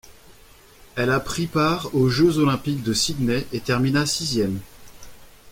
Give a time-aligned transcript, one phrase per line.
[0.95, 4.59] Elle a pris part aux Jeux olympiques de Sydney et termina sixième.